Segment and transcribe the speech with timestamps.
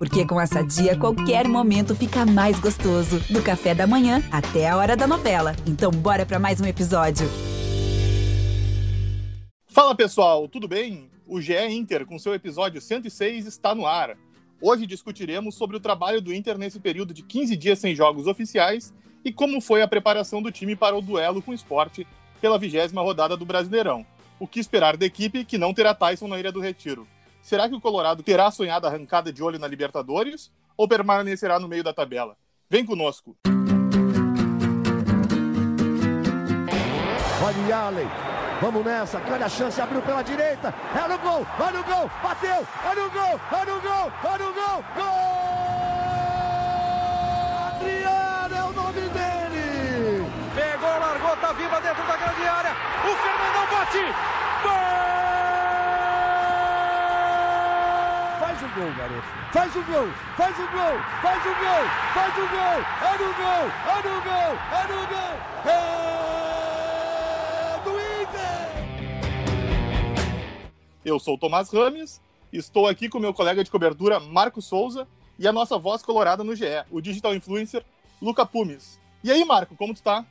[0.00, 3.20] Porque com essa dia, qualquer momento fica mais gostoso.
[3.28, 5.54] Do café da manhã até a hora da novela.
[5.66, 7.28] Então, bora para mais um episódio.
[9.66, 11.10] Fala pessoal, tudo bem?
[11.26, 14.16] O GE Inter, com seu episódio 106, está no ar.
[14.58, 18.94] Hoje discutiremos sobre o trabalho do Inter nesse período de 15 dias sem jogos oficiais
[19.22, 22.06] e como foi a preparação do time para o duelo com o esporte
[22.40, 24.06] pela vigésima rodada do Brasileirão.
[24.38, 27.06] O que esperar da equipe que não terá Tyson na Ilha do Retiro?
[27.42, 31.82] Será que o Colorado terá sonhada arrancada de olho na Libertadores ou permanecerá no meio
[31.82, 32.36] da tabela?
[32.68, 33.36] Vem conosco.
[37.42, 38.08] Olha Allen,
[38.60, 42.66] vamos nessa, grande a chance, abriu pela direita, é no gol, vai no gol, bateu,
[42.84, 45.50] é no gol, é no gol, é no gol, gol!
[47.66, 50.24] Adriano é o nome dele!
[50.54, 54.04] Pegou, largou, tá viva dentro da grande área, o Fernandão bate,
[54.62, 55.59] gol!
[58.60, 59.26] Faz o gol, garoto.
[59.54, 60.06] Faz o gol,
[60.36, 62.78] faz o gol, faz o gol, faz o gol.
[63.00, 65.34] É no gol, é no gol, é no gol.
[65.64, 68.68] É do Inter.
[71.02, 72.20] Eu sou o Tomás Rames,
[72.52, 76.54] estou aqui com meu colega de cobertura, Marco Souza, e a nossa voz colorada no
[76.54, 77.82] GE, o digital influencer,
[78.20, 79.00] Luca Pumes.
[79.24, 80.22] E aí, Marco, como tu tá?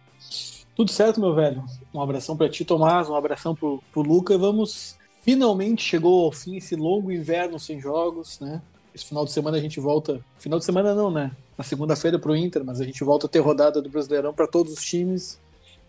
[0.76, 1.66] Tudo certo, meu velho.
[1.92, 4.38] Um abração para ti, Tomás, um abração pro, pro Luca.
[4.38, 8.62] Vamos Finalmente chegou ao fim esse longo inverno sem jogos, né?
[8.94, 10.24] Esse final de semana a gente volta.
[10.38, 11.32] Final de semana não, né?
[11.58, 14.48] Na segunda-feira para o Inter, mas a gente volta a ter rodada do Brasileirão para
[14.48, 15.40] todos os times.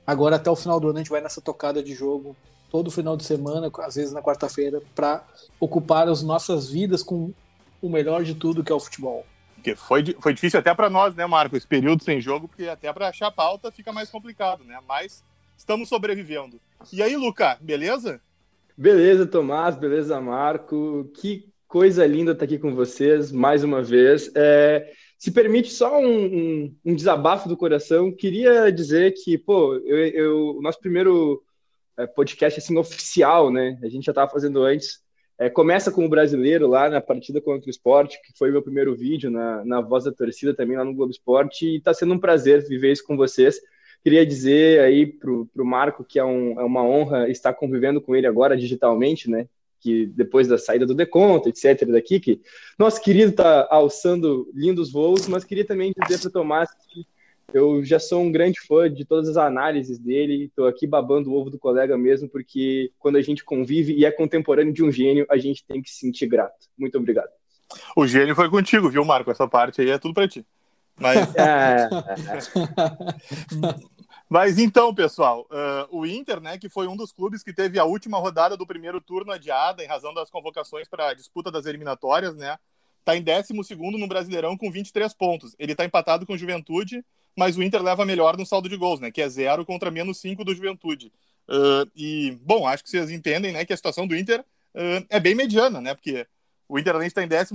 [0.07, 2.37] Agora até o final do ano a gente vai nessa tocada de jogo
[2.71, 5.25] todo final de semana, às vezes na quarta-feira, para
[5.59, 7.33] ocupar as nossas vidas com
[7.83, 9.27] o melhor de tudo que é o futebol.
[9.57, 11.57] Porque foi, foi difícil até para nós, né, Marco?
[11.57, 14.79] Esse período sem jogo, porque até para achar pauta fica mais complicado, né?
[14.89, 15.23] Mas
[15.57, 16.59] estamos sobrevivendo.
[16.93, 18.21] E aí, Luca, beleza?
[18.81, 21.13] Beleza, Tomás, beleza, Marco.
[21.21, 24.33] Que coisa linda estar aqui com vocês mais uma vez.
[24.35, 29.99] É, se permite só um, um, um, desabafo do coração, queria dizer que, pô, eu,
[30.07, 31.43] eu o nosso primeiro
[31.99, 33.79] é, podcast assim oficial, né?
[33.83, 35.03] A gente já estava fazendo antes.
[35.39, 38.97] É, começa com o brasileiro lá na partida contra o esporte, que foi meu primeiro
[38.97, 42.19] vídeo na, na voz da torcida também lá no Globo Esporte, e está sendo um
[42.19, 43.61] prazer viver isso com vocês.
[44.03, 48.17] Queria dizer aí para o Marco que é, um, é, uma honra estar convivendo com
[48.17, 49.47] ele agora digitalmente, né?
[49.79, 52.41] Que depois da saída do Deconto, etc., daqui, que
[52.79, 57.07] nosso querido está alçando lindos voos, mas queria também dizer para Tomás que
[57.53, 61.35] eu já sou um grande fã de todas as análises dele, estou aqui babando o
[61.35, 65.27] ovo do colega mesmo, porque quando a gente convive e é contemporâneo de um gênio,
[65.29, 66.69] a gente tem que se sentir grato.
[66.79, 67.31] Muito obrigado.
[67.97, 69.31] O gênio foi contigo, viu, Marco?
[69.31, 70.45] Essa parte aí é tudo para ti.
[71.01, 71.89] Mas, é.
[74.31, 77.85] Mas então, pessoal, uh, o Inter, né, que foi um dos clubes que teve a
[77.85, 82.37] última rodada do primeiro turno adiada em razão das convocações para a disputa das eliminatórias,
[82.37, 82.57] né,
[83.05, 83.53] tá em 12
[83.99, 85.57] no Brasileirão com 23 pontos.
[85.59, 87.05] Ele tá empatado com o Juventude,
[87.37, 90.19] mas o Inter leva melhor no saldo de gols, né, que é zero contra menos
[90.19, 91.13] 5 do Juventude.
[91.49, 95.19] Uh, e, bom, acho que vocês entendem, né, que a situação do Inter uh, é
[95.19, 96.25] bem mediana, né, porque
[96.69, 97.53] o Inter, além de estar em 12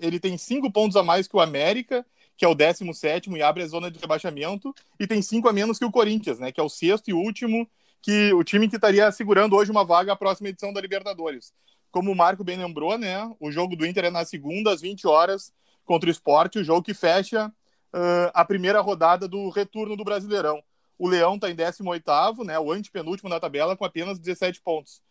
[0.00, 2.04] ele tem 5 pontos a mais que o América
[2.40, 5.78] que é o 17 e abre a zona de rebaixamento, e tem cinco a menos
[5.78, 6.50] que o Corinthians, né?
[6.50, 7.68] Que é o sexto e último,
[8.00, 11.52] que o time que estaria segurando hoje uma vaga à próxima edição da Libertadores.
[11.90, 13.30] Como o Marco bem lembrou, né?
[13.38, 15.52] O jogo do Inter é na segunda, às 20 horas,
[15.84, 20.62] contra o esporte, o jogo que fecha uh, a primeira rodada do retorno do Brasileirão.
[20.98, 22.58] O Leão está em 18, né?
[22.58, 25.02] O antepenúltimo na tabela, com apenas 17 pontos.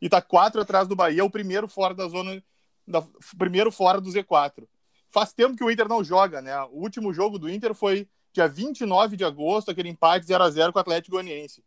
[0.00, 2.40] E está quatro atrás do Bahia, o primeiro fora da zona.
[2.86, 3.02] Da,
[3.36, 4.68] primeiro fora do Z4
[5.08, 6.58] faz tempo que o Inter não joga, né?
[6.64, 10.72] O último jogo do Inter foi dia 29 de agosto, aquele empate 0 a 0
[10.72, 11.64] com o Atlético Goianiense.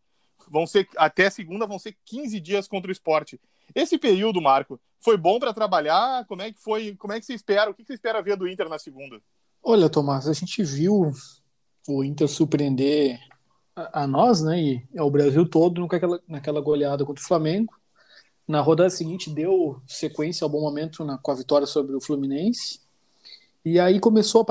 [0.49, 3.39] Vão ser até segunda vão ser 15 dias contra o esporte.
[3.73, 6.25] Esse período, Marco, foi bom para trabalhar?
[6.25, 6.95] Como é que foi?
[6.95, 7.69] Como é que você espera?
[7.69, 9.19] O que você espera ver do Inter na segunda?
[9.61, 11.11] Olha, Tomás, a gente viu
[11.87, 13.19] o Inter surpreender
[13.75, 17.73] a, a nós, né, e ao Brasil todo naquela, naquela goleada contra o Flamengo.
[18.47, 22.79] Na rodada seguinte deu sequência ao bom momento na, com a vitória sobre o Fluminense.
[23.63, 24.45] E aí começou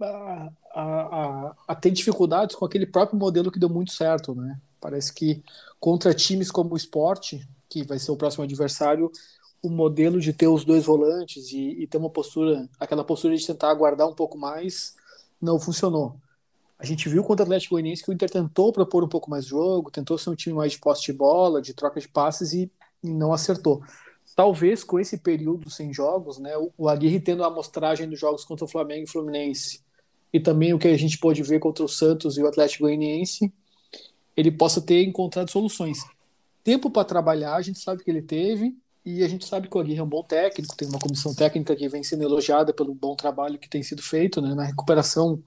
[0.00, 4.58] a, a, a, ter dificuldades com aquele próprio modelo que deu muito certo, né?
[4.80, 5.42] Parece que
[5.80, 9.10] contra times como o esporte, que vai ser o próximo adversário,
[9.62, 13.46] o modelo de ter os dois volantes e, e ter uma postura, aquela postura de
[13.46, 14.94] tentar aguardar um pouco mais,
[15.40, 16.16] não funcionou.
[16.78, 19.44] A gente viu contra o Atlético Goianiense que o Inter tentou propor um pouco mais
[19.44, 22.52] de jogo, tentou ser um time mais de posse de bola, de troca de passes
[22.52, 22.70] e,
[23.04, 23.82] e não acertou
[24.34, 28.64] talvez com esse período sem jogos, né, o Aguirre tendo a amostragem dos jogos contra
[28.64, 29.80] o Flamengo e Fluminense
[30.32, 33.52] e também o que a gente pôde ver contra o Santos e o Atlético Goianiense,
[34.36, 35.98] ele possa ter encontrado soluções.
[36.64, 38.74] Tempo para trabalhar, a gente sabe que ele teve,
[39.04, 41.74] E a gente sabe que o Aguirre é um bom técnico, tem uma comissão técnica
[41.74, 45.42] que vem sendo elogiada pelo bom trabalho que tem sido feito né, na recuperação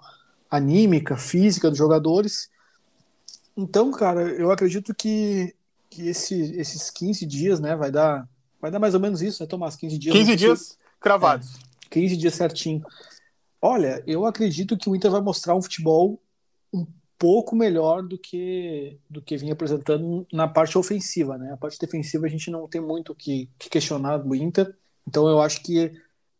[0.52, 2.50] anímica, física dos jogadores.
[3.56, 5.56] Então, cara, eu acredito que,
[5.90, 8.28] que esse, esses 15 dias, né, vai dar,
[8.66, 9.76] vai dar mais ou menos isso, né, Tomás?
[9.76, 10.16] 15 dias.
[10.16, 11.54] 15 dias cravados.
[11.56, 12.84] É, 15 dias certinho.
[13.62, 16.20] Olha, eu acredito que o Inter vai mostrar um futebol
[16.74, 16.86] um
[17.18, 21.54] pouco melhor do que do que vinha apresentando na parte ofensiva, né?
[21.54, 24.76] A parte defensiva a gente não tem muito o que, que questionar do Inter,
[25.08, 25.92] então eu acho que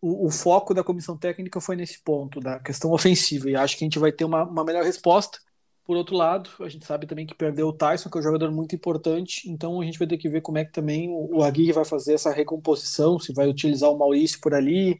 [0.02, 3.84] o, o, foco da comissão técnica foi nesse ponto, da questão ofensiva, e acho que
[3.84, 5.40] a gente vai ter uma, uma melhor resposta.
[5.86, 8.52] Por outro lado, a gente sabe também que perdeu o Tyson, que é um jogador
[8.52, 11.74] muito importante, então a gente vai ter que ver como é que também o, Aguirre
[11.74, 15.00] vai fazer essa recomposição, se vai utilizar o Maurício por ali,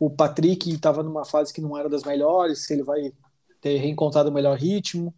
[0.00, 3.12] o Patrick estava numa fase que não era das melhores, se ele vai
[3.60, 5.14] ter reencontrado o melhor ritmo.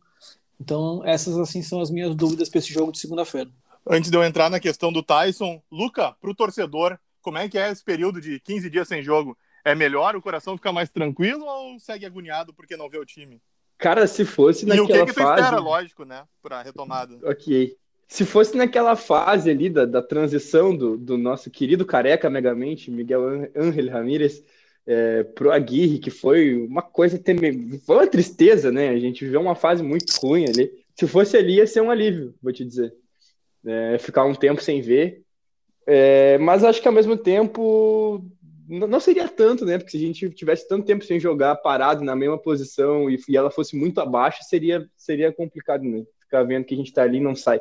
[0.61, 3.50] Então, essas assim são as minhas dúvidas para esse jogo de segunda-feira.
[3.88, 7.56] Antes de eu entrar na questão do Tyson, Luca, para o torcedor, como é que
[7.56, 9.38] é esse período de 15 dias sem jogo?
[9.64, 13.40] É melhor o coração ficar mais tranquilo ou segue agoniado porque não vê o time?
[13.84, 14.98] Cara, se fosse naquela fase...
[14.98, 15.42] E o que, que tu fase...
[15.42, 17.19] espera, lógico, né, para retomada?
[17.22, 17.76] Ok.
[18.08, 23.50] Se fosse naquela fase ali da, da transição do, do nosso querido careca megamente, Miguel
[23.54, 24.42] Ángel Ramírez,
[24.86, 27.78] é, pro Aguirre, que foi uma coisa teme...
[27.81, 28.88] foi uma tristeza, né?
[28.88, 30.72] A gente viveu uma fase muito ruim ali.
[30.94, 32.94] Se fosse ali, ia ser um alívio, vou te dizer.
[33.66, 35.22] É, ficar um tempo sem ver.
[35.86, 38.25] É, mas acho que ao mesmo tempo
[38.69, 39.78] não seria tanto, né?
[39.78, 43.37] Porque se a gente tivesse tanto tempo sem jogar parado na mesma posição e, e
[43.37, 46.05] ela fosse muito abaixo, seria, seria complicado, né?
[46.20, 47.61] Ficar vendo que a gente tá ali e não sai.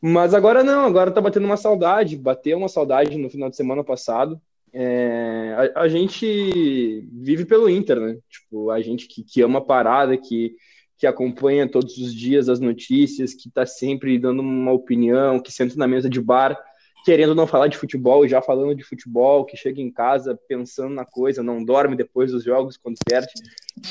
[0.00, 3.82] Mas agora não, agora tá batendo uma saudade, bateu uma saudade no final de semana
[3.82, 4.40] passado.
[4.72, 8.18] É, a, a, gente vive pelo Inter, né?
[8.28, 10.54] Tipo, a gente que, que ama a parada, que,
[10.98, 15.76] que acompanha todos os dias as notícias, que tá sempre dando uma opinião, que senta
[15.76, 16.58] na mesa de bar
[17.06, 20.92] querendo não falar de futebol e já falando de futebol, que chega em casa pensando
[20.92, 23.30] na coisa, não dorme depois dos jogos quando perde.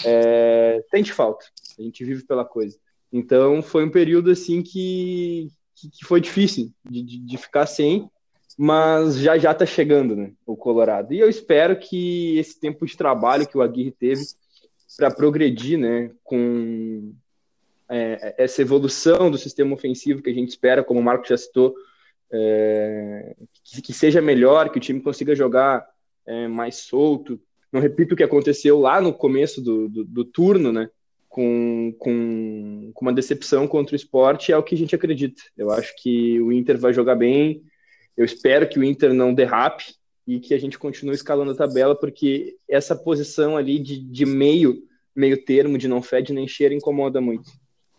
[0.03, 1.45] É, sente falta.
[1.79, 2.77] A gente vive pela coisa.
[3.13, 8.11] Então foi um período assim que, que, foi difícil de, de, de, ficar sem,
[8.57, 11.13] mas já já está chegando, né, o Colorado.
[11.13, 14.25] E eu espero que esse tempo de trabalho que o Aguirre teve
[14.97, 17.13] para progredir, né, com
[17.87, 21.73] é, essa evolução do sistema ofensivo que a gente espera, como o Marco já citou,
[22.35, 25.85] é, que, que, seja melhor, que o time consiga jogar
[26.25, 27.39] é, mais solto.
[27.71, 30.89] Não repito o que aconteceu lá no começo do, do, do turno, né?
[31.29, 35.41] Com, com, com, uma decepção contra o esporte, é o que a gente acredita.
[35.57, 37.61] Eu acho que o Inter vai jogar bem,
[38.15, 39.95] eu espero que o Inter não derrape
[40.25, 44.83] e que a gente continue escalando a tabela, porque essa posição ali de, de meio,
[45.13, 47.51] meio termo, de não fede nem cheira, incomoda muito.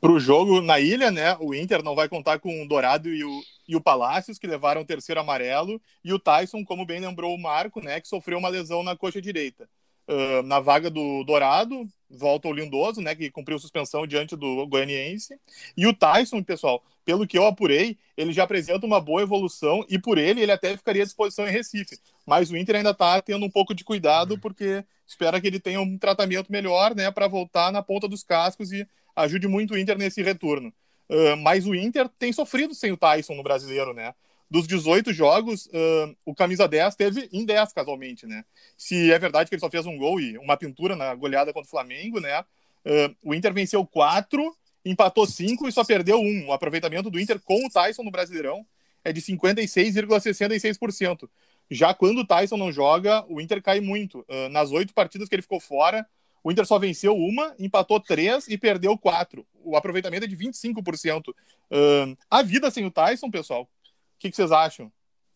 [0.07, 1.37] Para o jogo na ilha, né?
[1.41, 4.83] O Inter não vai contar com o Dourado e o, e o Palácios, que levaram
[4.83, 8.01] o terceiro amarelo, e o Tyson, como bem lembrou o Marco, né?
[8.01, 9.69] Que sofreu uma lesão na coxa direita.
[10.09, 15.41] Uh, na vaga do Dourado, volta o Lindoso, né, que cumpriu suspensão diante do Goianiense.
[15.77, 19.99] E o Tyson, pessoal, pelo que eu apurei, ele já apresenta uma boa evolução e
[19.99, 21.99] por ele ele até ficaria à disposição em Recife.
[22.25, 25.81] Mas o Inter ainda está tendo um pouco de cuidado porque espera que ele tenha
[25.81, 29.99] um tratamento melhor, né, para voltar na ponta dos cascos e ajude muito o Inter
[29.99, 30.73] nesse retorno.
[31.09, 34.15] Uh, mas o Inter tem sofrido sem o Tyson no brasileiro, né?
[34.51, 38.45] dos 18 jogos, uh, o camisa 10 teve em 10 casualmente, né?
[38.79, 41.67] Se é verdade que ele só fez um gol e uma pintura na goleada contra
[41.67, 42.41] o Flamengo, né?
[42.41, 46.47] Uh, o Inter venceu 4, empatou 5 e só perdeu 1.
[46.47, 48.65] O aproveitamento do Inter com o Tyson no Brasileirão
[49.05, 51.29] é de 56,66%.
[51.69, 54.25] Já quando o Tyson não joga, o Inter cai muito.
[54.53, 56.07] Nas oito partidas que ele ficou fora,
[56.47, 59.45] o Inter só venceu uma, empatou três e perdeu quatro.
[59.65, 61.31] O aproveitamento é de 25%.
[61.31, 63.69] Uh, a vida sem o Tyson, pessoal, o
[64.17, 64.93] que, que, vocês acham?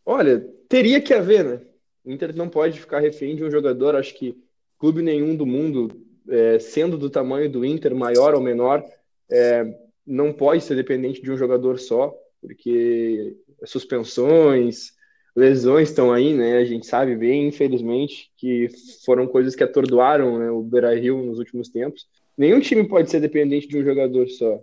[0.07, 0.39] Olha,
[0.69, 1.61] teria que haver, né?
[2.05, 3.97] O Inter não pode ficar refém de um jogador.
[3.97, 4.41] Acho que
[4.79, 8.89] clube nenhum do mundo, é, sendo do tamanho do Inter, maior ou menor,
[9.29, 9.67] é,
[10.07, 14.93] não pode ser dependente de um jogador só, porque suspensões,
[15.41, 16.59] lesões estão aí, né?
[16.59, 18.69] A gente sabe bem, infelizmente, que
[19.05, 22.07] foram coisas que atordoaram né, o Beira-Rio nos últimos tempos.
[22.37, 24.63] Nenhum time pode ser dependente de um jogador só.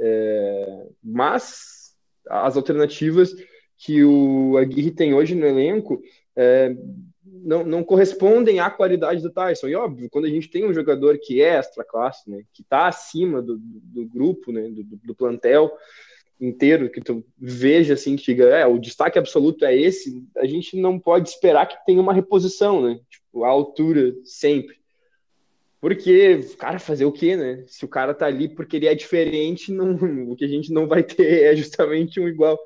[0.00, 1.94] É, mas
[2.28, 3.34] as alternativas
[3.76, 6.02] que o Aguirre tem hoje no elenco
[6.36, 6.76] é,
[7.24, 9.68] não, não, correspondem à qualidade do Tyson.
[9.68, 12.88] E óbvio, quando a gente tem um jogador que é extra classe, né, que está
[12.88, 15.72] acima do, do, grupo, né, do, do, plantel
[16.40, 20.76] inteiro, que tu veja assim, que diga, é, o destaque absoluto é esse, a gente
[20.76, 23.00] não pode esperar que tenha uma reposição, né?
[23.10, 24.76] Tipo, a altura sempre.
[25.80, 27.64] Porque, cara, fazer o quê, né?
[27.66, 29.94] Se o cara tá ali porque ele é diferente, não,
[30.30, 32.58] o que a gente não vai ter é justamente um igual.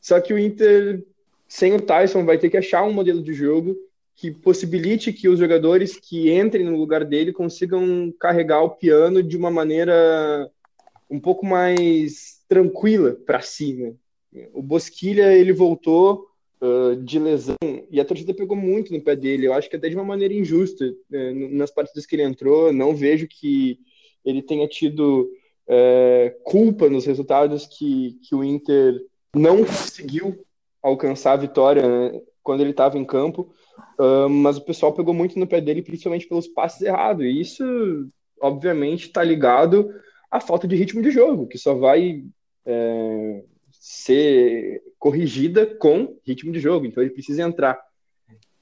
[0.00, 1.04] Só que o Inter
[1.46, 3.76] sem o Tyson vai ter que achar um modelo de jogo
[4.14, 9.36] que possibilite que os jogadores que entrem no lugar dele consigam carregar o piano de
[9.36, 10.50] uma maneira
[11.10, 13.94] um pouco mais tranquila para si, né?
[14.52, 16.28] O Bosquilha, ele voltou
[16.60, 17.56] uh, de lesão
[17.90, 19.46] e a torcida pegou muito no pé dele.
[19.46, 21.32] Eu acho que até de uma maneira injusta né?
[21.50, 22.72] nas partidas que ele entrou.
[22.72, 23.80] Não vejo que
[24.24, 25.28] ele tenha tido
[25.66, 30.46] uh, culpa nos resultados que, que o Inter não conseguiu
[30.80, 32.20] alcançar a vitória né?
[32.40, 33.52] quando ele estava em campo.
[33.98, 37.24] Uh, mas o pessoal pegou muito no pé dele, principalmente pelos passes errados.
[37.24, 37.64] E isso,
[38.40, 39.90] obviamente, está ligado
[40.30, 42.24] à falta de ritmo de jogo, que só vai
[42.64, 47.80] é, ser corrigida com ritmo de jogo, então ele precisa entrar.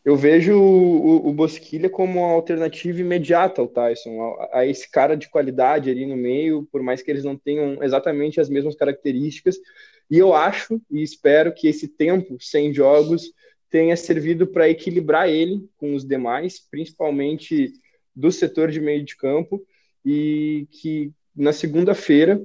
[0.05, 5.17] Eu vejo o, o Bosquilha como uma alternativa imediata ao Tyson, a, a, esse cara
[5.17, 9.59] de qualidade ali no meio, por mais que eles não tenham exatamente as mesmas características.
[10.11, 13.31] E eu acho e espero que esse tempo sem jogos
[13.69, 17.73] tenha servido para equilibrar ele com os demais, principalmente
[18.17, 19.63] do setor de meio de campo,
[20.05, 22.43] e que na segunda-feira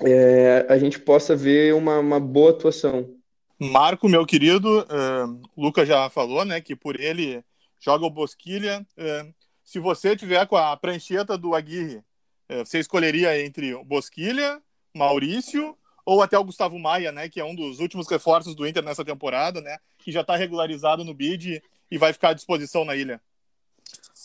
[0.00, 3.14] é, a gente possa ver uma, uma boa atuação.
[3.58, 7.44] Marco, meu querido, uh, Luca já falou, né, que por ele
[7.78, 8.86] joga o Bosquilha.
[8.96, 14.62] Uh, se você tiver com a prancheta do Aguirre, uh, você escolheria entre o Bosquilha,
[14.94, 15.76] Maurício
[16.06, 19.04] ou até o Gustavo Maia, né, que é um dos últimos reforços do Inter nessa
[19.04, 23.20] temporada, né, que já está regularizado no bid e vai ficar à disposição na ilha.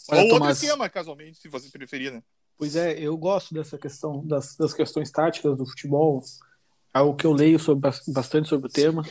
[0.10, 0.50] Olha, ou Tomás...
[0.50, 2.24] outro esquema, casualmente, se você preferir, né?
[2.58, 6.24] Pois é, eu gosto dessa questão das, das questões táticas do futebol,
[6.94, 9.04] algo que eu leio sobre, bastante sobre o tema,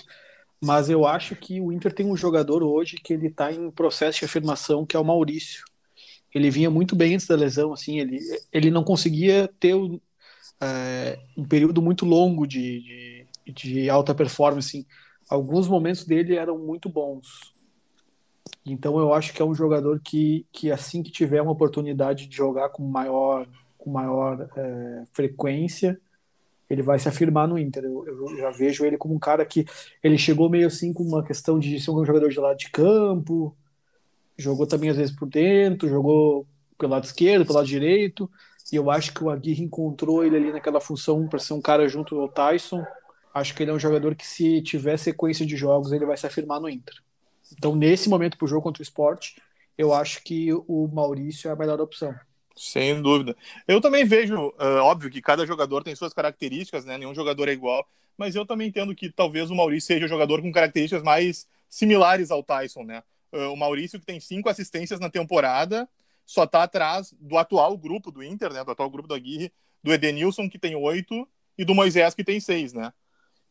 [0.62, 4.20] mas eu acho que o Inter tem um jogador hoje que ele está em processo
[4.20, 5.62] de afirmação, que é o Maurício.
[6.34, 8.18] Ele vinha muito bem antes da lesão, assim, ele,
[8.50, 9.74] ele não conseguia ter
[10.60, 14.78] é, um período muito longo de, de, de alta performance.
[14.78, 14.86] Assim.
[15.28, 17.28] Alguns momentos dele eram muito bons,
[18.64, 22.36] então eu acho que é um jogador que, que assim que tiver uma oportunidade de
[22.36, 26.00] jogar com maior, com maior é, frequência,
[26.68, 27.84] ele vai se afirmar no Inter.
[27.84, 29.66] Eu, eu, já vejo ele como um cara que
[30.02, 33.54] ele chegou meio assim com uma questão de ser um jogador de lado de campo,
[34.36, 36.46] jogou também às vezes por dentro, jogou
[36.78, 38.30] pelo lado esquerdo, pelo lado direito,
[38.72, 41.86] e eu acho que o Aguirre encontrou ele ali naquela função para ser um cara
[41.86, 42.84] junto ao Tyson.
[43.32, 46.26] Acho que ele é um jogador que se tiver sequência de jogos, ele vai se
[46.26, 46.94] afirmar no Inter.
[47.56, 49.40] Então, nesse momento para o jogo contra o esporte,
[49.76, 52.14] eu acho que o Maurício é a melhor opção.
[52.56, 53.36] Sem dúvida.
[53.66, 56.96] Eu também vejo, uh, óbvio que cada jogador tem suas características, né?
[56.96, 60.40] Nenhum jogador é igual, mas eu também entendo que talvez o Maurício seja o jogador
[60.40, 63.02] com características mais similares ao Tyson, né?
[63.32, 65.88] Uh, o Maurício que tem cinco assistências na temporada,
[66.24, 68.62] só está atrás do atual grupo do Inter, né?
[68.62, 72.38] Do atual grupo do Aguirre, do Edenilson que tem oito e do Moisés que tem
[72.38, 72.92] seis, né?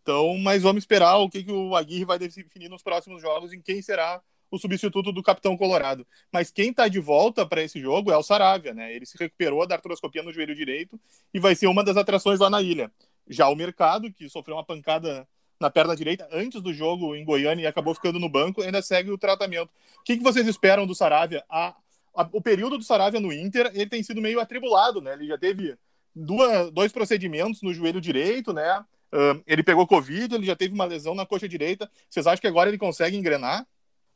[0.03, 3.61] Então, mas vamos esperar o que, que o Aguirre vai definir nos próximos jogos, em
[3.61, 6.05] quem será o substituto do capitão colorado.
[6.31, 8.93] Mas quem está de volta para esse jogo é o Saravia, né?
[8.93, 10.99] Ele se recuperou da artroscopia no joelho direito
[11.33, 12.91] e vai ser uma das atrações lá na ilha.
[13.27, 15.25] Já o Mercado, que sofreu uma pancada
[15.59, 19.09] na perna direita antes do jogo em Goiânia e acabou ficando no banco, ainda segue
[19.09, 19.71] o tratamento.
[19.99, 21.43] O que, que vocês esperam do Saravia?
[21.49, 21.73] A,
[22.13, 25.13] a, o período do Saravia no Inter, ele tem sido meio atribulado, né?
[25.13, 25.77] Ele já teve
[26.13, 28.83] duas, dois procedimentos no joelho direito, né?
[29.13, 31.87] Uh, ele pegou Covid, ele já teve uma lesão na coxa direita.
[32.09, 33.63] Vocês acham que agora ele consegue engrenar?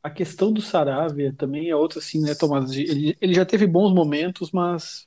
[0.02, 2.72] A questão do Saravia também é outra, assim, né, Tomás?
[2.72, 5.06] Ele, ele já teve bons momentos, mas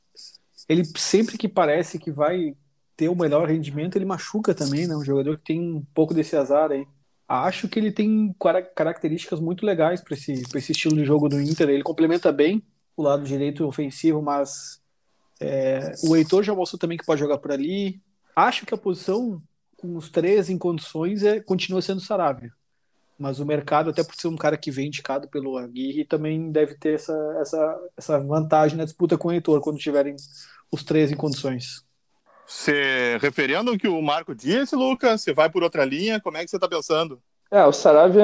[0.70, 2.56] ele sempre que parece que vai
[2.96, 4.96] ter o melhor rendimento, ele machuca também, né?
[4.96, 6.88] Um jogador que tem um pouco desse azar aí.
[7.28, 8.34] Acho que ele tem
[8.76, 11.70] características muito legais para esse, esse estilo de jogo do Inter.
[11.70, 12.64] Ele complementa bem
[12.96, 14.82] o lado direito ofensivo, mas
[15.40, 18.02] é, o Heitor já mostrou também que pode jogar por ali.
[18.36, 19.42] Acho que a posição
[19.82, 22.52] com os três em condições, é, continua sendo Sarabia.
[23.18, 26.76] Mas o mercado, até por ser um cara que vem indicado pelo Aguirre, também deve
[26.76, 30.16] ter essa, essa, essa vantagem na disputa com o Heitor, quando tiverem
[30.72, 31.84] os três em condições.
[32.46, 36.44] Você, referindo o que o Marco disse, Lucas, você vai por outra linha, como é
[36.44, 37.22] que você está pensando?
[37.50, 38.24] É, o Saravia,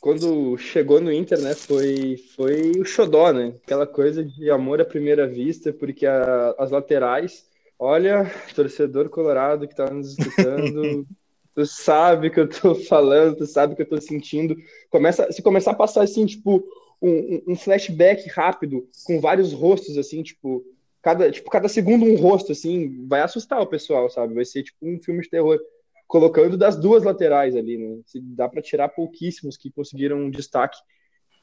[0.00, 3.54] quando chegou no Inter, né, foi, foi o xodó, né?
[3.64, 7.44] Aquela coisa de amor à primeira vista, porque a, as laterais
[7.84, 11.04] Olha, torcedor colorado que tá nos escutando,
[11.52, 14.56] tu sabe que eu tô falando, tu sabe que eu tô sentindo.
[14.88, 16.62] Começa, se começar a passar assim, tipo,
[17.02, 20.64] um, um flashback rápido, com vários rostos, assim, tipo,
[21.02, 24.32] cada, tipo, cada segundo um rosto, assim, vai assustar o pessoal, sabe?
[24.32, 25.58] Vai ser tipo um filme de terror.
[26.06, 27.98] Colocando das duas laterais ali, né?
[28.36, 30.78] Dá para tirar pouquíssimos que conseguiram um destaque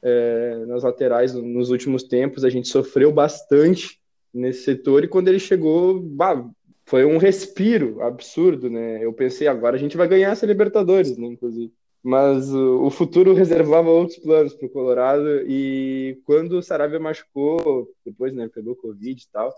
[0.02, 2.46] é, nas laterais nos últimos tempos.
[2.46, 3.99] A gente sofreu bastante
[4.34, 6.48] nesse setor, e quando ele chegou, bah,
[6.86, 9.04] foi um respiro absurdo, né?
[9.04, 11.28] Eu pensei, agora a gente vai ganhar essa Libertadores, né?
[11.28, 11.72] Inclusive.
[12.04, 17.90] mas o, o futuro reservava outros planos para o Colorado e quando o Saravia machucou,
[18.06, 19.54] depois né, pegou Covid e tal,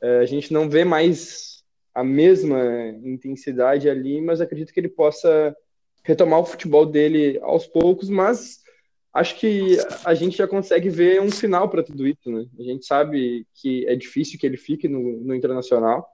[0.00, 1.64] é, a gente não vê mais
[1.94, 2.60] a mesma
[3.02, 5.54] intensidade ali, mas acredito que ele possa
[6.04, 8.59] retomar o futebol dele aos poucos, mas
[9.12, 12.46] acho que a gente já consegue ver um final para tudo isso, né?
[12.58, 16.08] A gente sabe que é difícil que ele fique no, no internacional,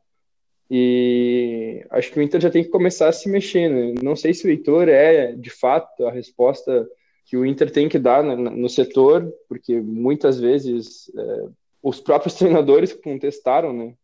[0.71, 3.69] e acho que o Inter já tem que começar a se mexer.
[3.69, 3.95] Né?
[4.03, 6.89] Não sei se o Heitor é, de fato, a resposta
[7.25, 11.49] que o Inter tem que dar no, no setor, porque muitas vezes é,
[11.83, 13.95] os próprios treinadores contestaram né,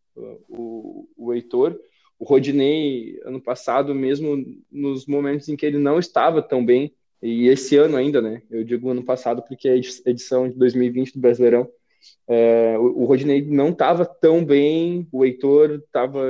[0.48, 1.78] o, o Heitor.
[2.18, 7.48] O Rodinei, ano passado, mesmo nos momentos em que ele não estava tão bem, e
[7.48, 8.42] esse ano ainda, né?
[8.50, 9.76] Eu digo ano passado porque é a
[10.10, 11.68] edição de 2020 do Brasileirão,
[12.26, 16.20] é, o, o Rodinei não estava tão bem, o Heitor estava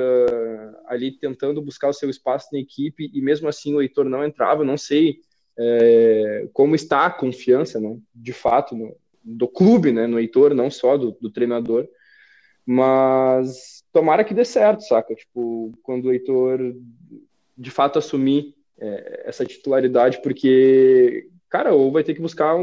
[0.86, 4.64] ali tentando buscar o seu espaço na equipe e mesmo assim o Heitor não entrava.
[4.64, 5.20] Não sei
[5.58, 10.70] é, como está a confiança, né, de fato, no, do clube, né, no Heitor, não
[10.70, 11.88] só do, do, treinador,
[12.64, 15.14] mas tomara que dê certo, saca?
[15.14, 16.74] Tipo, quando o Heitor
[17.56, 22.62] de fato assumir é, essa titularidade, porque cara, ou vai ter que buscar um,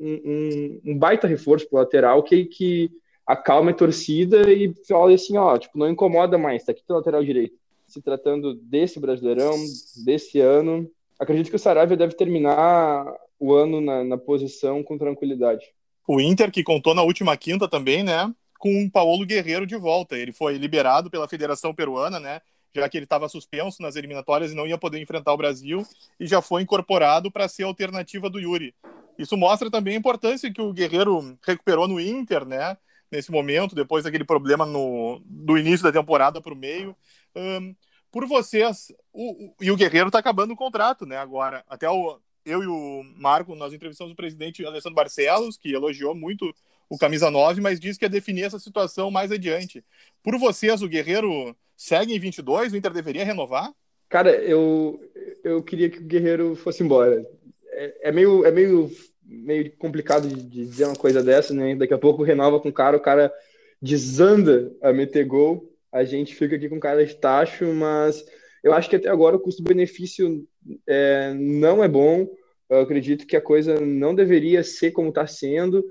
[0.00, 2.88] um, um baita reforço pro lateral que, que
[3.26, 7.24] acalme a torcida e fala assim, ó, tipo, não incomoda mais, tá aqui o lateral
[7.24, 7.56] direito.
[7.88, 9.56] Se tratando desse Brasileirão,
[10.04, 10.88] desse ano,
[11.18, 13.04] acredito que o Saravia deve terminar
[13.36, 15.66] o ano na, na posição com tranquilidade.
[16.06, 20.16] O Inter, que contou na última quinta também, né, com o Paulo Guerreiro de volta.
[20.16, 22.40] Ele foi liberado pela Federação Peruana, né,
[22.74, 25.86] já que ele estava suspenso nas eliminatórias e não ia poder enfrentar o Brasil,
[26.18, 28.74] e já foi incorporado para ser alternativa do Yuri.
[29.18, 32.76] Isso mostra também a importância que o Guerreiro recuperou no Inter, né?
[33.10, 36.96] Nesse momento, depois daquele problema no, do início da temporada para o meio.
[37.34, 37.74] Um,
[38.10, 41.16] por vocês, o, o, e o Guerreiro está acabando o contrato, né?
[41.16, 46.14] Agora, até o, eu e o Marco, nós entrevistamos o presidente Alessandro Barcelos, que elogiou
[46.14, 46.54] muito
[46.90, 49.84] o camisa 9, mas disse que ia definir essa situação mais adiante.
[50.24, 52.72] Por vocês, o Guerreiro segue em 22?
[52.72, 53.72] O Inter deveria renovar?
[54.08, 55.00] Cara, eu,
[55.44, 57.24] eu queria que o Guerreiro fosse embora.
[57.70, 58.90] É, é meio, é meio,
[59.24, 61.76] meio complicado de, de dizer uma coisa dessa, né?
[61.76, 63.32] Daqui a pouco renova com o cara, o cara
[63.80, 68.26] desanda a meter gol, a gente fica aqui com cara de tacho, mas
[68.64, 70.44] eu acho que até agora o custo-benefício
[70.88, 72.28] é, não é bom.
[72.68, 75.84] Eu acredito que a coisa não deveria ser como está sendo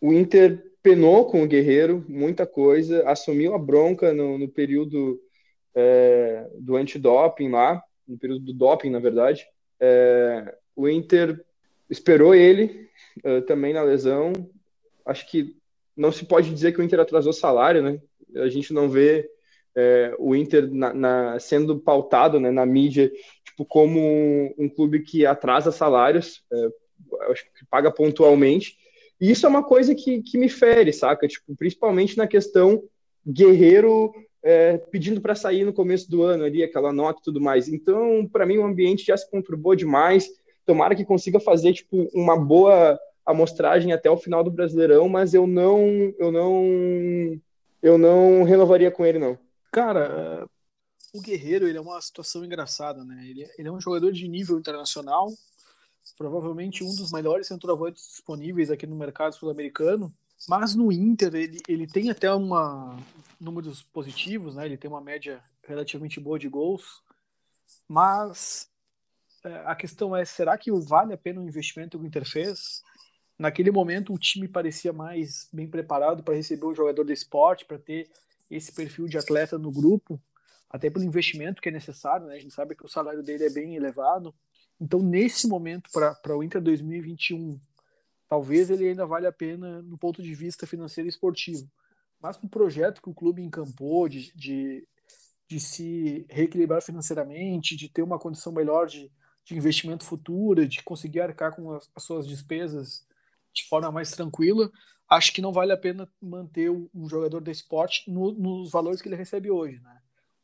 [0.00, 5.20] o Inter penou com o Guerreiro, muita coisa, assumiu a bronca no, no período
[5.74, 9.46] é, do antidoping lá, no período do doping, na verdade.
[9.80, 11.44] É, o Inter
[11.90, 12.88] esperou ele
[13.24, 14.32] é, também na lesão.
[15.04, 15.56] Acho que
[15.96, 18.00] não se pode dizer que o Inter atrasou salário, né?
[18.36, 19.28] A gente não vê
[19.74, 23.10] é, o Inter na, na, sendo pautado né, na mídia
[23.44, 26.68] tipo, como um, um clube que atrasa salários, é,
[27.30, 28.76] acho que paga pontualmente.
[29.20, 31.26] E isso é uma coisa que, que me fere, saca?
[31.26, 32.82] Tipo, principalmente na questão
[33.26, 37.68] guerreiro é, pedindo para sair no começo do ano ali, aquela nota e tudo mais.
[37.68, 40.28] Então, para mim, o ambiente já se conturbou demais.
[40.64, 45.46] Tomara que consiga fazer tipo uma boa amostragem até o final do Brasileirão, mas eu
[45.46, 47.40] não, eu não,
[47.82, 49.38] eu não renovaria com ele não.
[49.70, 50.46] Cara,
[51.12, 53.26] o Guerreiro ele é uma situação engraçada, né?
[53.28, 55.28] Ele, ele é um jogador de nível internacional,
[56.16, 60.12] provavelmente um dos melhores centroavantes disponíveis aqui no mercado sul-americano.
[60.48, 62.96] Mas no Inter ele, ele tem até uma
[63.40, 64.66] números positivos, né?
[64.66, 67.02] Ele tem uma média relativamente boa de gols.
[67.88, 68.68] Mas
[69.44, 72.82] é, a questão é, será que vale a pena o investimento que o Inter fez?
[73.38, 77.78] Naquele momento o time parecia mais bem preparado para receber um jogador de esporte, para
[77.78, 78.10] ter
[78.50, 80.20] esse perfil de atleta no grupo,
[80.68, 82.34] até pelo investimento que é necessário, né?
[82.36, 84.34] A gente sabe que o salário dele é bem elevado.
[84.80, 87.58] Então, nesse momento, para o Inter 2021,
[88.28, 91.68] talvez ele ainda vale a pena no ponto de vista financeiro e esportivo.
[92.20, 94.86] Mas para o projeto que o clube encampou, de, de,
[95.48, 99.10] de, se reequilibrar financeiramente, de ter uma condição melhor de,
[99.44, 103.04] de investimento futuro, de conseguir arcar com as, as, suas despesas
[103.52, 104.70] de forma mais tranquila,
[105.08, 109.08] acho que não vale a pena manter um jogador de esporte no, nos valores que
[109.08, 109.80] ele recebe hoje.
[109.80, 110.00] Né?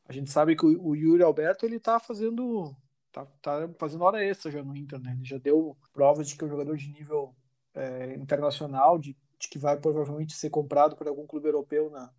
[0.09, 2.75] A gente sabe que o, o Yuri Alberto ele está fazendo
[3.15, 5.13] tá, tá fazendo hora extra já no Inter, né?
[5.13, 7.35] Ele já deu provas de que é um jogador de nível
[7.73, 12.11] é, internacional, de, de, que vai provavelmente ser comprado por algum clube europeu na,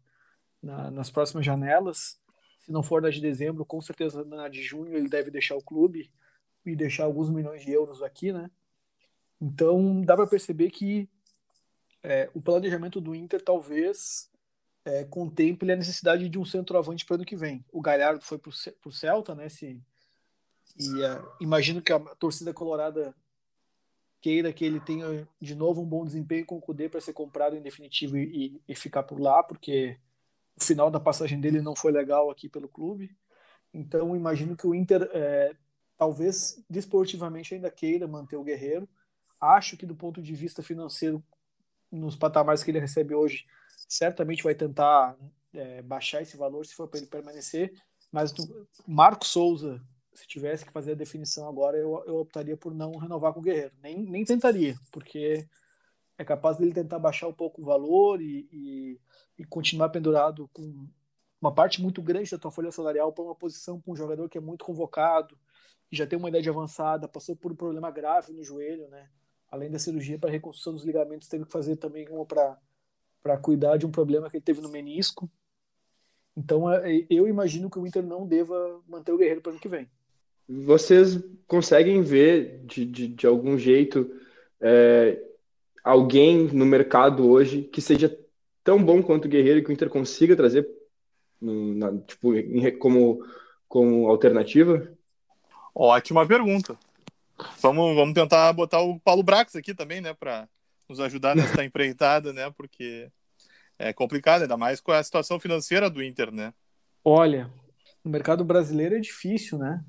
[0.63, 2.17] na, nas próximas janelas.
[2.61, 5.63] Se não for na de dezembro, com certeza na de junho ele deve deixar o
[5.63, 6.09] clube
[6.65, 8.49] e deixar alguns milhões de euros aqui, né?
[9.39, 11.09] Então dá para perceber que
[12.01, 14.31] é, o planejamento do Inter talvez
[14.85, 17.65] é, contemple a necessidade de um centroavante para o ano que vem.
[17.71, 19.49] O Galhardo foi para o Celta, né?
[19.49, 19.81] Se,
[20.77, 23.15] E uh, imagino que a torcida colorada
[24.21, 27.55] queira que ele tenha de novo um bom desempenho com o Kudê para ser comprado
[27.55, 29.99] em definitivo e, e, ficar por lá, porque
[30.59, 33.15] o final da passagem dele não foi legal aqui pelo clube.
[33.73, 35.55] Então imagino que o Inter é,
[35.97, 38.89] talvez desportivamente ainda queira manter o Guerreiro.
[39.39, 41.23] Acho que do ponto de vista financeiro,
[41.91, 43.45] nos patamares que ele recebe hoje,
[43.87, 45.15] certamente vai tentar
[45.53, 47.73] é, baixar esse valor se for para ele permanecer.
[48.11, 48.33] Mas
[48.87, 49.81] Marco Souza,
[50.15, 53.43] se tivesse que fazer a definição agora, eu, eu optaria por não renovar com o
[53.43, 53.73] Guerreiro.
[53.81, 55.47] Nem, nem tentaria, porque
[56.17, 58.99] é capaz dele tentar baixar um pouco o valor e, e,
[59.39, 60.87] e continuar pendurado com
[61.41, 64.37] uma parte muito grande da tua folha salarial para uma posição para um jogador que
[64.37, 65.37] é muito convocado,
[65.87, 69.09] que já tem uma idade avançada, passou por um problema grave no joelho, né?
[69.51, 72.57] Além da cirurgia para reconstrução dos ligamentos, teve que fazer também uma para
[73.21, 75.27] para cuidar de um problema que ele teve no menisco.
[76.37, 79.59] Então, é, eu imagino que o Inter não deva manter o Guerreiro para o ano
[79.59, 79.89] que vem.
[80.47, 84.11] Vocês conseguem ver, de, de, de algum jeito,
[84.61, 85.21] é,
[85.83, 88.17] alguém no mercado hoje que seja
[88.63, 90.67] tão bom quanto o Guerreiro que o Inter consiga trazer
[91.41, 92.31] na, tipo,
[92.79, 93.23] como,
[93.67, 94.91] como alternativa?
[95.73, 96.77] Ótima pergunta.
[97.61, 100.47] Vamos, vamos tentar botar o Paulo Brax aqui também, né, para
[100.87, 103.09] nos ajudar nessa empreitada, né, porque
[103.77, 106.53] é complicado, ainda mais com a situação financeira do Inter, né?
[107.03, 107.51] Olha,
[108.03, 109.83] o mercado brasileiro é difícil, né?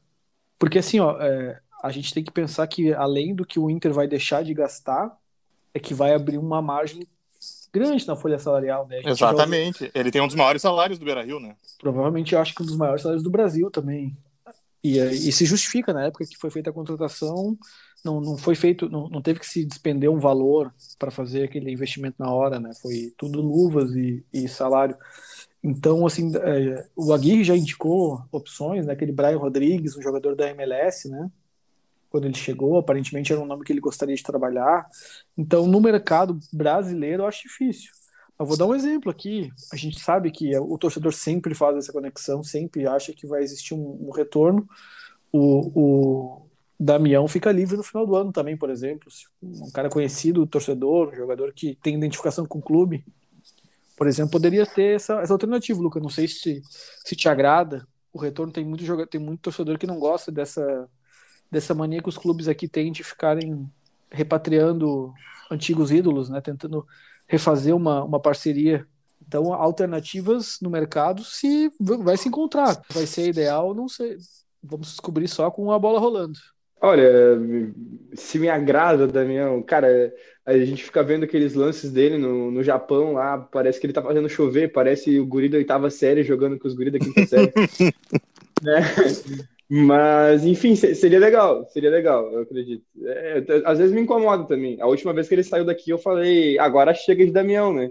[0.58, 3.92] Porque assim, ó, é, a gente tem que pensar que além do que o Inter
[3.92, 5.16] vai deixar de gastar,
[5.74, 7.06] é que vai abrir uma margem
[7.72, 9.02] grande na folha salarial, né?
[9.04, 9.90] Exatamente.
[9.94, 11.54] Ele tem um dos maiores salários do Beira-Rio, né?
[11.78, 14.16] Provavelmente eu acho que um dos maiores salários do Brasil também.
[14.82, 17.58] E, e se justifica na época que foi feita a contratação,
[18.04, 21.70] não, não foi feito, não, não teve que se despender um valor para fazer aquele
[21.70, 22.70] investimento na hora, né?
[22.80, 24.96] Foi tudo luvas e, e salário.
[25.68, 28.92] Então, assim, é, o Aguirre já indicou opções, né?
[28.92, 31.28] Aquele Brian Rodrigues, um jogador da MLS, né?
[32.08, 34.86] Quando ele chegou, aparentemente era um nome que ele gostaria de trabalhar.
[35.36, 37.90] Então, no mercado brasileiro, eu acho difícil.
[38.38, 39.50] Eu vou dar um exemplo aqui.
[39.72, 43.74] A gente sabe que o torcedor sempre faz essa conexão, sempre acha que vai existir
[43.74, 44.68] um, um retorno.
[45.32, 46.46] O, o,
[46.78, 49.08] Damião fica livre no final do ano também, por exemplo.
[49.42, 53.04] Um cara conhecido, torcedor, um jogador que tem identificação com o clube,
[53.96, 55.98] por exemplo, poderia ter essa, essa alternativa, Luca.
[55.98, 56.62] Não sei se,
[57.04, 57.86] se te agrada.
[58.12, 60.88] O retorno tem muito, tem muito torcedor que não gosta dessa,
[61.50, 63.66] dessa mania que os clubes aqui têm de ficarem
[64.10, 65.12] repatriando
[65.50, 66.40] antigos ídolos, né?
[66.40, 66.86] Tentando
[67.26, 68.86] refazer uma, uma parceria.
[69.26, 72.80] Então, alternativas no mercado se vai se encontrar.
[72.92, 74.18] Vai ser ideal, não sei.
[74.62, 76.38] Vamos descobrir só com a bola rolando.
[76.80, 77.40] Olha,
[78.14, 80.12] se me agrada, Damião, cara,
[80.46, 84.00] a gente fica vendo aqueles lances dele no, no Japão lá, parece que ele tá
[84.00, 87.52] fazendo chover, parece o guri da oitava série jogando com os guris da quinta série.
[88.62, 88.80] né?
[89.68, 92.84] Mas, enfim, seria legal, seria legal, eu acredito.
[93.04, 94.80] É, às vezes me incomoda também.
[94.80, 97.90] A última vez que ele saiu daqui, eu falei, agora chega de Damião, né?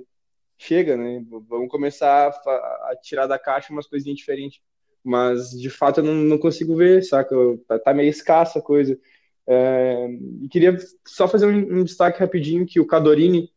[0.58, 1.22] Chega, né?
[1.50, 4.62] Vamos começar a, a tirar da caixa umas coisinhas diferentes
[5.06, 7.36] mas de fato eu não, não consigo ver, saca?
[7.68, 9.00] Tá, tá meio escassa a coisa.
[9.48, 10.08] É,
[10.50, 13.52] queria só fazer um, um, destaque rapidinho que o Cadorini,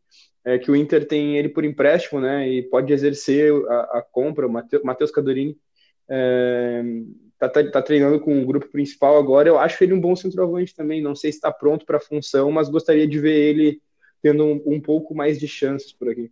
[0.45, 2.49] é, que o Inter tem ele por empréstimo, né?
[2.49, 4.53] E pode exercer a, a compra, o
[4.85, 5.57] Matheus Cadorini.
[6.09, 6.83] É,
[7.39, 9.49] tá, tá, tá, treinando com o grupo principal agora.
[9.49, 11.03] Eu acho ele um bom centroavante também.
[11.03, 13.81] Não sei se está pronto para a função, mas gostaria de ver ele
[14.23, 16.31] tendo um, um pouco mais de chances por aqui.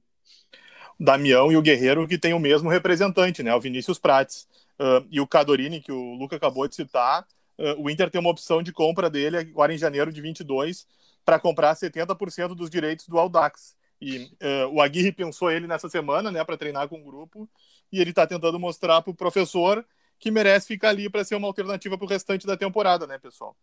[0.99, 3.55] Damião e o Guerreiro que tem o mesmo representante, né?
[3.55, 4.49] O Vinícius Prates.
[4.79, 7.27] Uh, e o Cadorini, que o Luca acabou de citar,
[7.59, 10.87] uh, o Inter tem uma opção de compra dele agora em janeiro de 22
[11.25, 13.77] para comprar 70% dos direitos do Audax.
[14.01, 17.49] E uh, o Aguirre pensou ele nessa semana, né, para treinar com o grupo,
[17.91, 19.85] e ele está tentando mostrar para o professor
[20.19, 23.57] que merece ficar ali para ser uma alternativa para o restante da temporada, né, pessoal?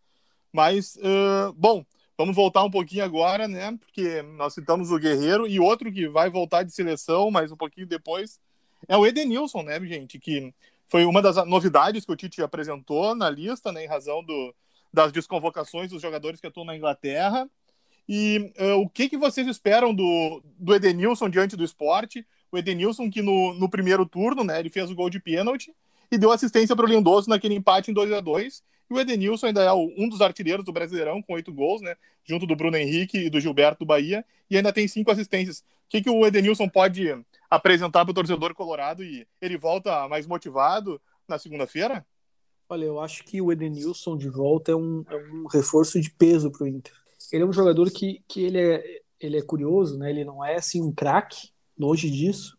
[0.52, 0.96] Mas,
[1.56, 1.84] bom,
[2.16, 6.30] vamos voltar um pouquinho agora, né, porque nós citamos o Guerreiro e outro que vai
[6.30, 8.38] voltar de seleção, mas um pouquinho depois,
[8.86, 10.54] é o Edenilson, né, gente, que
[10.86, 14.54] foi uma das novidades que o Tite apresentou na lista, né, em razão do,
[14.92, 17.48] das desconvocações dos jogadores que atuam na Inglaterra.
[18.08, 22.26] E uh, o que, que vocês esperam do, do Edenilson diante do esporte?
[22.52, 25.74] O Edenilson, que no, no primeiro turno, né, ele fez o gol de pênalti
[26.12, 29.46] e deu assistência para o Lindoso naquele empate em 2 a 2 E o Edenilson
[29.46, 31.96] ainda é um dos artilheiros do Brasileirão, com oito gols, né?
[32.24, 35.60] Junto do Bruno Henrique e do Gilberto do Bahia, e ainda tem cinco assistências.
[35.60, 37.08] O que, que o Edenilson pode
[37.50, 42.04] apresentar para o torcedor colorado e ele volta mais motivado na segunda-feira?
[42.68, 46.50] Olha, eu acho que o Edenilson de volta é um, é um reforço de peso
[46.50, 46.92] para o Inter.
[47.32, 50.10] Ele é um jogador que, que ele, é, ele é curioso, né?
[50.10, 52.56] Ele não é assim um craque, longe disso,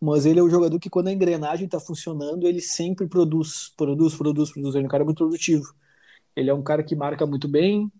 [0.00, 4.14] mas ele é um jogador que quando a engrenagem está funcionando, ele sempre produz, produz,
[4.14, 4.74] produz, produz.
[4.74, 5.74] Ele é um cara muito produtivo.
[6.34, 7.90] Ele é um cara que marca muito bem,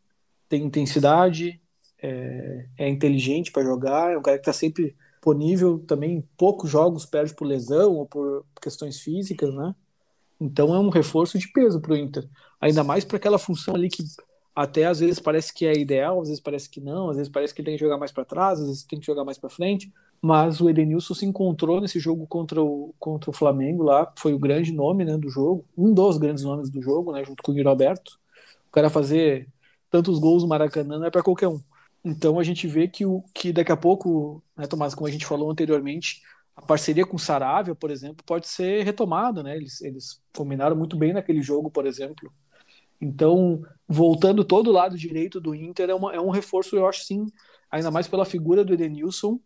[0.48, 1.60] tem intensidade,
[2.02, 6.26] é, é inteligente para jogar, é um cara que está sempre disponível também.
[6.36, 9.74] Poucos jogos perde por lesão ou por questões físicas, né?
[10.40, 12.26] Então é um reforço de peso para o Inter.
[12.60, 14.02] Ainda mais para aquela função ali que
[14.56, 17.54] até às vezes parece que é ideal, às vezes parece que não, às vezes parece
[17.54, 19.92] que tem que jogar mais para trás, às vezes tem que jogar mais para frente.
[20.22, 24.38] Mas o Edenilson se encontrou nesse jogo contra o, contra o Flamengo lá, foi o
[24.38, 27.54] grande nome né, do jogo, um dos grandes nomes do jogo, né, junto com o
[27.54, 28.18] Yuri Alberto.
[28.68, 29.48] O cara fazer
[29.90, 31.60] tantos gols no Maracanã não é para qualquer um.
[32.04, 35.26] Então a gente vê que, o, que daqui a pouco, né, Tomás, como a gente
[35.26, 36.22] falou anteriormente,
[36.56, 39.56] a parceria com Saravia, por exemplo, pode ser retomada, né?
[39.56, 42.32] Eles, eles combinaram muito bem naquele jogo, por exemplo.
[43.00, 47.04] Então, voltando todo o lado direito do Inter, é, uma, é um reforço, eu acho
[47.04, 47.26] sim,
[47.70, 49.40] ainda mais pela figura do Edenilson,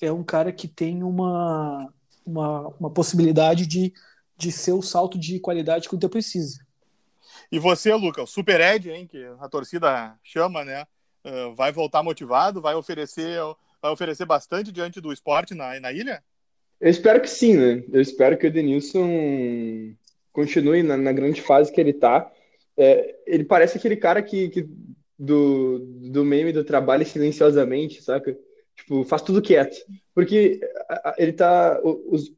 [0.00, 1.92] é um cara que tem uma,
[2.24, 3.92] uma, uma possibilidade de,
[4.36, 6.58] de ser o salto de qualidade que o Inter precisa.
[7.52, 10.86] E você, Lucas, Super Ed, hein, que a torcida chama, né?
[11.24, 13.38] Uh, vai voltar motivado, vai oferecer,
[13.82, 16.22] vai oferecer bastante diante do esporte na, na ilha?
[16.80, 17.84] Eu espero que sim, né?
[17.92, 19.94] Eu espero que o Edenilson
[20.32, 22.30] continue na, na grande fase que ele tá.
[22.76, 24.66] É, ele parece aquele cara que, que
[25.18, 25.80] do,
[26.10, 28.34] do meme do trabalho silenciosamente, saca?
[28.74, 29.76] Tipo, faz tudo quieto.
[30.14, 30.60] Porque
[31.18, 31.78] ele tá.
[31.82, 32.32] Os,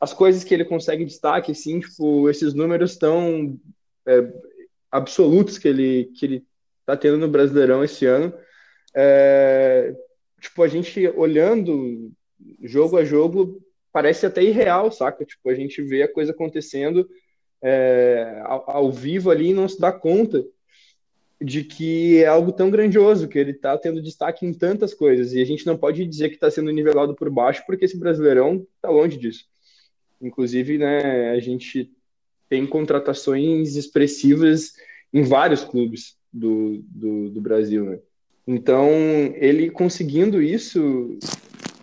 [0.00, 3.58] as coisas que ele consegue destaque, assim, tipo, esses números tão
[4.06, 4.32] é,
[4.90, 6.46] absolutos que ele, que ele
[6.84, 8.32] tá tendo no Brasileirão esse ano.
[8.94, 9.94] É,
[10.40, 12.12] tipo, a gente olhando
[12.62, 13.60] jogo a jogo,
[13.92, 15.24] parece até irreal, saca?
[15.24, 17.08] Tipo, a gente vê a coisa acontecendo
[17.62, 20.44] é, ao, ao, vivo ali e não se dá conta
[21.40, 25.42] de que é algo tão grandioso, que ele está tendo destaque em tantas coisas, e
[25.42, 28.88] a gente não pode dizer que está sendo nivelado por baixo, porque esse Brasileirão está
[28.88, 29.44] longe disso.
[30.20, 31.90] Inclusive, né, a gente
[32.48, 34.74] tem contratações expressivas
[35.12, 38.00] em vários clubes do, do, do Brasil, né?
[38.46, 38.90] Então,
[39.36, 41.16] ele conseguindo isso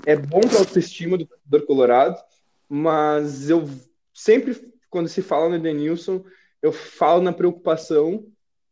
[0.06, 2.22] é bom para a autoestima do torcedor colorado,
[2.68, 3.68] mas eu
[4.14, 4.56] sempre,
[4.90, 6.24] quando se fala no Edenilson,
[6.62, 8.26] eu falo na preocupação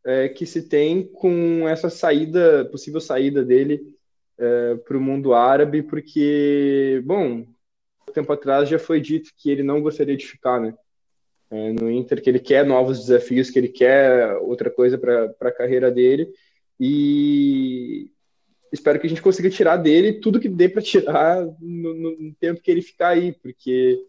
[0.05, 3.95] é, que se tem com essa saída, possível saída dele
[4.37, 7.45] é, para o mundo árabe, porque, bom,
[8.13, 10.73] tempo atrás já foi dito que ele não gostaria de ficar, né?
[11.51, 15.51] É, no Inter, que ele quer novos desafios, que ele quer outra coisa para a
[15.51, 16.31] carreira dele.
[16.79, 18.11] E
[18.71, 22.61] espero que a gente consiga tirar dele tudo que dê para tirar no, no, tempo
[22.61, 23.99] que ele ficar aí, porque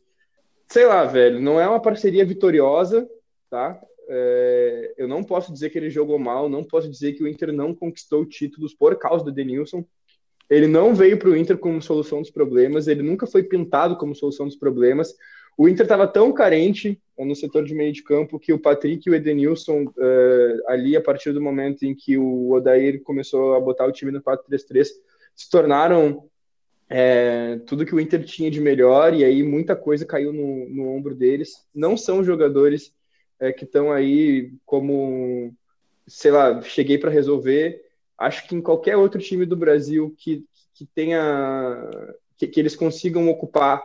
[0.68, 3.09] sei lá, velho, não é uma parceria vitoriosa,
[3.48, 3.81] tá?
[4.09, 7.53] É, eu não posso dizer que ele jogou mal, não posso dizer que o Inter
[7.53, 9.85] não conquistou títulos por causa do Denilson.
[10.48, 14.14] Ele não veio para o Inter como solução dos problemas, ele nunca foi pintado como
[14.14, 15.14] solução dos problemas.
[15.56, 19.12] O Inter estava tão carente no setor de meio de campo que o Patrick e
[19.12, 23.86] o Edenilson, uh, ali a partir do momento em que o Odair começou a botar
[23.86, 24.86] o time no 4-3-3,
[25.34, 26.24] se tornaram
[26.88, 30.88] é, tudo que o Inter tinha de melhor e aí muita coisa caiu no, no
[30.88, 31.66] ombro deles.
[31.74, 32.92] Não são jogadores
[33.38, 35.54] é, que estão aí como,
[36.06, 37.80] sei lá, cheguei para resolver.
[38.18, 41.88] Acho que em qualquer outro time do Brasil que, que tenha,
[42.36, 43.82] que, que eles consigam ocupar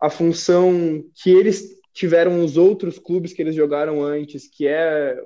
[0.00, 5.18] a função que eles tiveram os outros clubes que eles jogaram antes, que é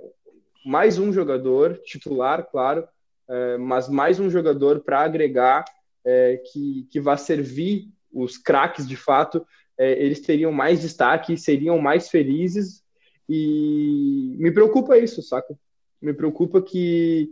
[0.65, 2.87] mais um jogador titular, claro,
[3.29, 5.65] é, mas mais um jogador para agregar
[6.05, 9.45] é, que, que vai servir os craques de fato,
[9.77, 12.83] é, eles teriam mais destaque, seriam mais felizes
[13.29, 15.59] e me preocupa isso, saca?
[16.01, 17.31] Me preocupa que,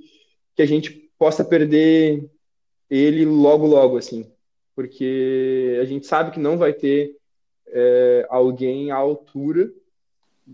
[0.55, 2.29] que a gente possa perder
[2.89, 4.31] ele logo, logo, assim,
[4.75, 7.17] porque a gente sabe que não vai ter
[7.73, 9.71] é, alguém à altura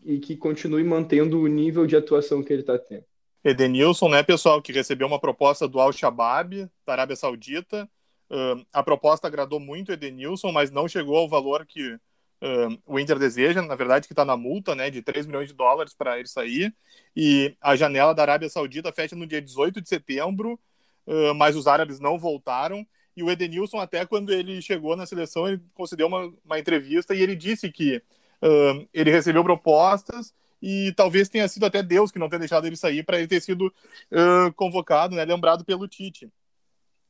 [0.05, 3.05] e que continue mantendo o nível de atuação que ele está tendo.
[3.45, 7.89] Edenilson, né, pessoal, que recebeu uma proposta do Al-Shabaab, da Arábia Saudita.
[8.31, 13.19] Uh, a proposta agradou muito Edenilson, mas não chegou ao valor que uh, o Inter
[13.19, 16.27] deseja, na verdade, que está na multa né, de 3 milhões de dólares para ele
[16.27, 16.75] sair.
[17.15, 20.59] E a janela da Arábia Saudita fecha no dia 18 de setembro,
[21.07, 22.85] uh, mas os árabes não voltaram.
[23.17, 27.21] E o Edenilson, até quando ele chegou na seleção, ele concedeu uma, uma entrevista e
[27.23, 28.03] ele disse que
[28.43, 32.77] uh, ele recebeu propostas e talvez tenha sido até Deus que não tenha deixado ele
[32.77, 36.29] sair para ele ter sido uh, convocado, né, lembrado pelo Tite.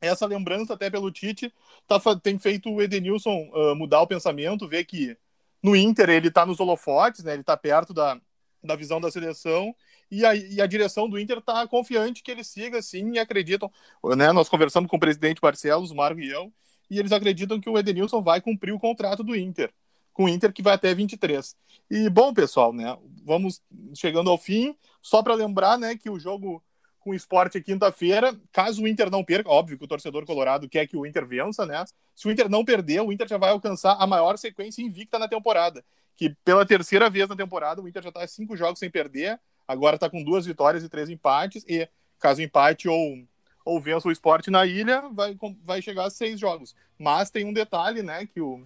[0.01, 1.51] Essa lembrança até pelo Tite
[1.87, 5.17] tá, tem feito o Edenilson uh, mudar o pensamento, ver que
[5.63, 8.19] no Inter ele está nos holofotes, né, ele está perto da,
[8.63, 9.75] da visão da seleção
[10.09, 13.71] e a, e a direção do Inter está confiante que ele siga assim e acreditam.
[14.15, 16.51] Né, nós conversamos com o presidente Barcelos, Marco e eu,
[16.89, 19.71] e eles acreditam que o Edenilson vai cumprir o contrato do Inter.
[20.13, 21.55] com o Inter, que vai até 23.
[21.89, 23.61] E, bom, pessoal, né, vamos
[23.93, 24.75] chegando ao fim.
[25.01, 26.63] Só para lembrar né, que o jogo
[27.05, 28.35] com o esporte é quinta-feira.
[28.51, 31.63] Caso o Inter não perca, óbvio que o torcedor colorado quer que o Inter vença,
[31.63, 31.85] né?
[32.15, 35.27] Se o Inter não perder, o Inter já vai alcançar a maior sequência invicta na
[35.27, 35.85] temporada.
[36.15, 39.95] Que pela terceira vez na temporada, o Inter já está cinco jogos sem perder, agora
[39.95, 41.87] está com duas vitórias e três empates, e
[42.19, 43.17] caso empate ou,
[43.63, 46.75] ou vença o esporte na ilha, vai, vai chegar a seis jogos.
[46.97, 48.25] Mas tem um detalhe, né?
[48.25, 48.61] Que o,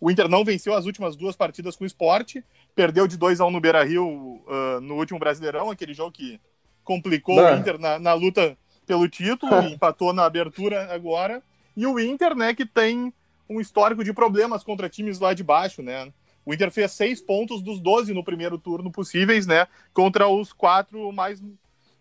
[0.00, 3.44] o Inter não venceu as últimas duas partidas com o esporte, perdeu de 2 a
[3.44, 6.40] 1 um no Beira Rio uh, no último Brasileirão, aquele jogo que
[6.84, 7.54] complicou Não.
[7.54, 11.42] o Inter na, na, luta pelo título, empatou na abertura agora.
[11.76, 13.12] E o Inter, né, que tem
[13.48, 16.12] um histórico de problemas contra times lá de baixo, né?
[16.48, 19.68] O Inter fez seis pontos dos 12 no primeiro turno possíveis, né?
[19.92, 21.42] Contra os quatro mais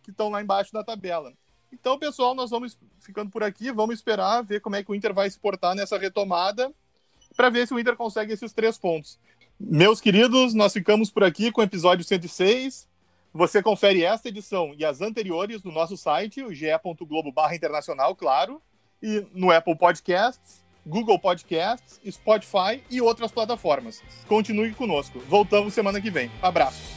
[0.01, 1.33] que estão lá embaixo da tabela.
[1.69, 5.13] Então, pessoal, nós vamos ficando por aqui, vamos esperar ver como é que o Inter
[5.13, 6.73] vai se portar nessa retomada
[7.35, 9.19] para ver se o Inter consegue esses três pontos.
[9.59, 12.87] Meus queridos, nós ficamos por aqui com o episódio 106.
[13.33, 18.61] Você confere esta edição e as anteriores no nosso site, o ge.globo internacional, claro,
[19.03, 24.01] e no Apple Podcasts, Google Podcasts, Spotify e outras plataformas.
[24.27, 25.19] Continue conosco.
[25.27, 26.31] Voltamos semana que vem.
[26.41, 26.96] Abraço.